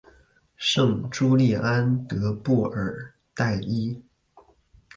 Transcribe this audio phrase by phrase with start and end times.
[0.57, 4.01] 圣朱利安德布尔代伊。